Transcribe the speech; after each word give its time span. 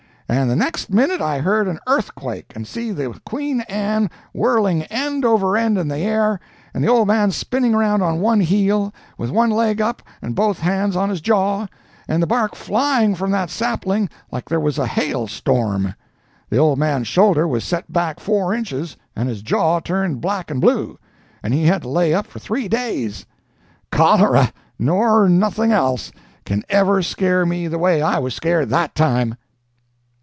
And 0.33 0.49
the 0.49 0.55
next 0.55 0.89
minute 0.89 1.19
I 1.19 1.39
heard 1.39 1.67
an 1.67 1.77
earthquake 1.87 2.53
and 2.55 2.65
see 2.65 2.93
the 2.93 3.19
Queen 3.25 3.59
Anne 3.67 4.09
whirling 4.33 4.83
end 4.83 5.25
over 5.25 5.57
end 5.57 5.77
in 5.77 5.89
the 5.89 5.97
air, 5.97 6.39
and 6.73 6.81
the 6.81 6.87
old 6.87 7.09
man 7.09 7.31
spinning 7.31 7.75
around 7.75 8.01
on 8.01 8.21
one 8.21 8.39
heel, 8.39 8.93
with 9.17 9.29
one 9.29 9.49
leg 9.49 9.81
up 9.81 10.01
and 10.21 10.33
both 10.33 10.57
hands 10.59 10.95
on 10.95 11.09
his 11.09 11.19
jaw, 11.19 11.67
and 12.07 12.23
the 12.23 12.27
bark 12.27 12.55
flying 12.55 13.13
from 13.13 13.31
that 13.31 13.49
sapling 13.49 14.09
like 14.31 14.47
there 14.47 14.61
was 14.61 14.77
a 14.77 14.87
hail 14.87 15.27
storm! 15.27 15.95
The 16.49 16.57
old 16.57 16.79
man's 16.79 17.07
shoulder 17.07 17.45
was 17.45 17.65
set 17.65 17.91
back 17.91 18.21
four 18.21 18.53
inches, 18.53 18.95
and 19.17 19.27
his 19.27 19.41
jaw 19.41 19.81
turned 19.81 20.21
black 20.21 20.49
and 20.49 20.61
blue, 20.61 20.97
and 21.43 21.53
he 21.53 21.65
had 21.65 21.81
to 21.81 21.89
lay 21.89 22.13
up 22.13 22.25
for 22.25 22.39
three 22.39 22.69
days. 22.69 23.25
Cholera, 23.91 24.53
nor 24.79 25.27
nothing 25.27 25.73
else, 25.73 26.09
can 26.45 26.63
ever 26.69 27.03
scare 27.03 27.45
me 27.45 27.67
the 27.67 27.77
way 27.77 28.01
I 28.01 28.17
was 28.17 28.33
scared 28.33 28.69
that 28.69 28.95
time." 28.95 29.35